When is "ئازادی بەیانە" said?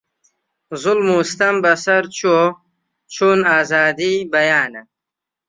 3.51-4.83